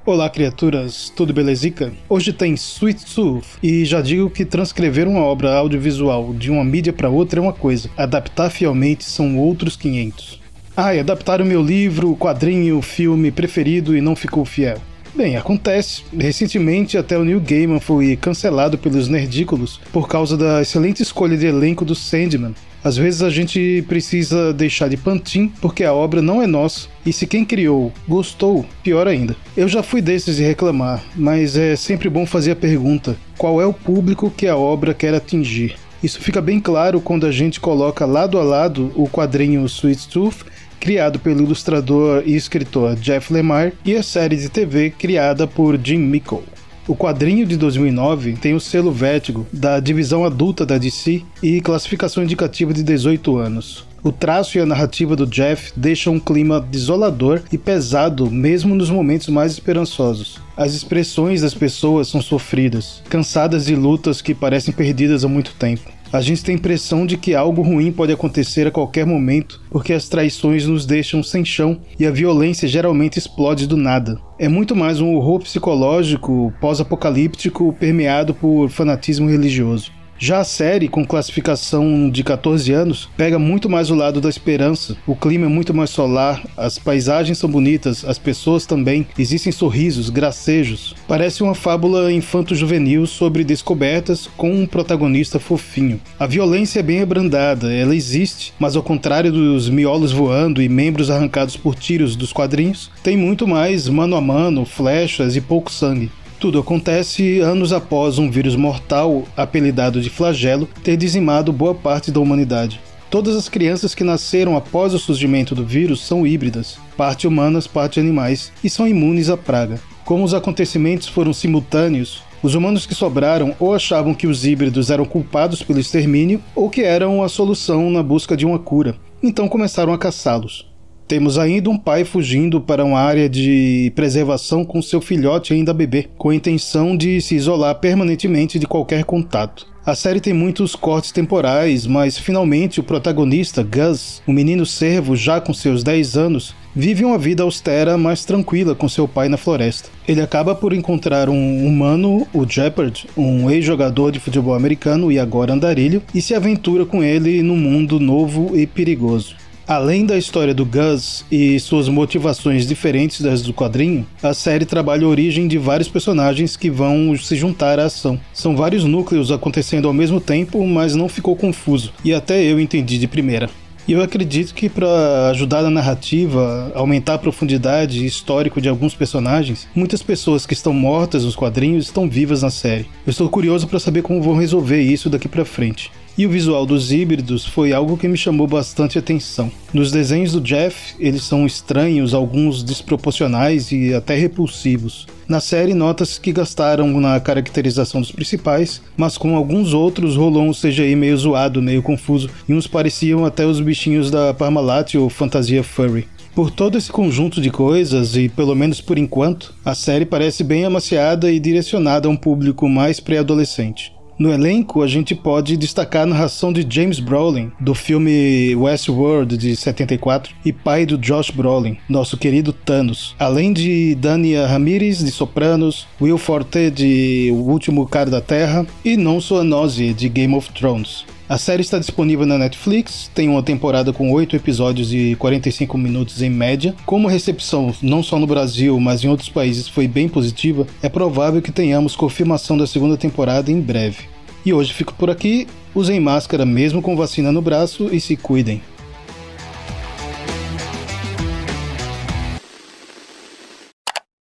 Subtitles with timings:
[0.07, 1.93] Olá, criaturas, tudo belezica?
[2.09, 6.93] Hoje tem Sweet Tooth e já digo que transcrever uma obra audiovisual de uma mídia
[6.93, 10.41] para outra é uma coisa, adaptar fielmente são outros 500.
[10.77, 14.79] Ah, e adaptaram meu livro, quadrinho, filme preferido e não ficou fiel.
[15.13, 16.05] Bem, acontece.
[16.17, 21.47] Recentemente, até o Neil Gaiman foi cancelado pelos nerdículos por causa da excelente escolha de
[21.47, 22.55] elenco do Sandman.
[22.87, 26.87] Às vezes a gente precisa deixar de pantin porque a obra não é nossa.
[27.05, 29.35] E se quem criou gostou, pior ainda.
[29.57, 33.67] Eu já fui desses de reclamar, mas é sempre bom fazer a pergunta: qual é
[33.67, 35.75] o público que a obra quer atingir?
[36.01, 40.45] Isso fica bem claro quando a gente coloca lado a lado o quadrinho Sweet Tooth
[40.79, 45.99] criado pelo ilustrador e escritor Jeff Lemire, e a série de TV criada por Jim
[45.99, 46.45] Mickle.
[46.89, 52.23] O quadrinho de 2009 tem o selo Vertigo da divisão adulta da DC e classificação
[52.23, 53.85] indicativa de 18 anos.
[54.05, 58.89] O traço e a narrativa do Jeff deixam um clima desolador e pesado mesmo nos
[58.89, 60.41] momentos mais esperançosos.
[60.57, 65.96] As expressões das pessoas são sofridas, cansadas de lutas que parecem perdidas há muito tempo.
[66.13, 69.93] A gente tem a impressão de que algo ruim pode acontecer a qualquer momento, porque
[69.93, 74.19] as traições nos deixam sem chão e a violência geralmente explode do nada.
[74.39, 79.96] É muito mais um horror psicológico pós-apocalíptico permeado por fanatismo religioso.
[80.19, 84.97] Já a série, com classificação de 14 anos, pega muito mais o lado da esperança.
[85.07, 90.09] O clima é muito mais solar, as paisagens são bonitas, as pessoas também, existem sorrisos,
[90.09, 90.95] gracejos.
[91.07, 96.01] Parece uma fábula infanto-juvenil sobre descobertas com um protagonista fofinho.
[96.19, 101.11] A violência é bem abrandada, ela existe, mas ao contrário dos miolos voando e membros
[101.11, 106.11] arrancados por tiros dos quadrinhos, tem muito mais mano a mano, flechas e pouco sangue.
[106.39, 112.21] Tudo acontece anos após um vírus mortal, apelidado de flagelo, ter dizimado boa parte da
[112.21, 112.79] humanidade.
[113.11, 117.99] Todas as crianças que nasceram após o surgimento do vírus são híbridas, parte humanas, parte
[117.99, 119.81] animais, e são imunes à praga.
[120.05, 125.07] Como os acontecimentos foram simultâneos, os humanos que sobraram ou achavam que os híbridos eram
[125.07, 129.93] culpados pelo extermínio ou que eram a solução na busca de uma cura, então começaram
[129.93, 130.67] a caçá-los.
[131.09, 136.09] Temos ainda um pai fugindo para uma área de preservação com seu filhote ainda bebê,
[136.19, 139.69] com a intenção de se isolar permanentemente de qualquer contato.
[139.87, 145.41] A série tem muitos cortes temporais, mas finalmente o protagonista, Gus, um menino servo já
[145.41, 149.89] com seus 10 anos, vive uma vida austera, mais tranquila com seu pai na floresta.
[150.09, 155.53] Ele acaba por encontrar um humano, o Jeopard, um ex-jogador de futebol americano e agora
[155.53, 159.37] andarilho, e se aventura com ele num mundo novo e perigoso.
[159.69, 165.05] Além da história do Gus e suas motivações diferentes das do quadrinho, a série trabalha
[165.05, 168.21] a origem de vários personagens que vão se juntar à ação.
[168.33, 172.97] São vários núcleos acontecendo ao mesmo tempo, mas não ficou confuso, e até eu entendi
[172.97, 173.51] de primeira.
[173.89, 179.67] E eu acredito que para ajudar na narrativa, aumentar a profundidade histórico de alguns personagens,
[179.75, 182.87] muitas pessoas que estão mortas nos quadrinhos estão vivas na série.
[183.05, 185.91] Eu estou curioso para saber como vão resolver isso daqui para frente.
[186.19, 189.53] E o visual dos híbridos foi algo que me chamou bastante atenção.
[189.71, 195.07] Nos desenhos do Jeff, eles são estranhos, alguns desproporcionais e até repulsivos.
[195.29, 200.53] Na série, nota-se que gastaram na caracterização dos principais, mas com alguns outros rolou um
[200.53, 205.63] CGI meio zoado, meio confuso, e uns pareciam até os bichinhos da Parmalat ou Fantasia
[205.63, 206.09] Furry.
[206.35, 210.65] Por todo esse conjunto de coisas, e pelo menos por enquanto, a série parece bem
[210.65, 213.96] amaciada e direcionada a um público mais pré-adolescente.
[214.19, 219.55] No elenco, a gente pode destacar a narração de James Brolin, do filme Westworld de
[219.55, 225.87] 74, e pai do Josh Brolin, nosso querido Thanos, além de Dania Ramirez, de Sopranos,
[226.01, 231.05] Will Forte, de O Último Cara da Terra, e Non Soanose, de Game of Thrones.
[231.29, 236.23] A série está disponível na Netflix, tem uma temporada com 8 episódios e 45 minutos
[236.23, 236.73] em média.
[236.87, 240.89] Como a recepção, não só no Brasil, mas em outros países, foi bem positiva, é
[240.89, 244.05] provável que tenhamos confirmação da segunda temporada em breve.
[244.45, 248.63] E hoje fico por aqui, usem máscara mesmo com vacina no braço e se cuidem.